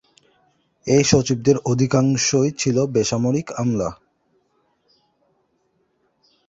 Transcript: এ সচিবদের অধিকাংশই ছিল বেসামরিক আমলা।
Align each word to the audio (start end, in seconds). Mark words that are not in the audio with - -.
এ 0.87 0.97
সচিবদের 1.03 1.57
অধিকাংশই 1.65 2.49
ছিল 2.57 2.77
বেসামরিক 2.85 3.47
আমলা। 3.55 3.89